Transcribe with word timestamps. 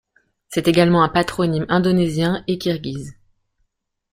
C'est 0.49 0.67
également 0.67 1.03
un 1.03 1.09
patronyme 1.09 1.67
indonésien 1.69 2.43
et 2.47 2.57
kirghize. 2.57 3.13